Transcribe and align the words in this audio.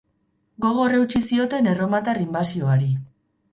Gogor 0.65 0.95
eutsi 1.01 1.21
zioten 1.27 1.71
erromatar 1.75 2.23
inbasioari. 2.25 2.93